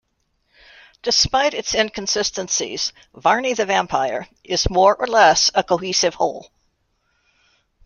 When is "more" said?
4.67-4.95